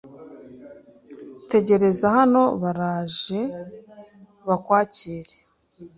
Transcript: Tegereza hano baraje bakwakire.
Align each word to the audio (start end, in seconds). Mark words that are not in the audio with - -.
Tegereza 1.51 2.05
hano 2.17 2.43
baraje 2.61 3.41
bakwakire. 4.47 5.33